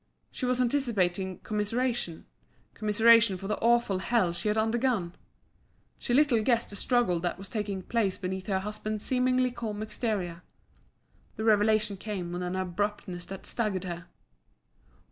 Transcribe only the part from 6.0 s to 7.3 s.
little guessed the struggle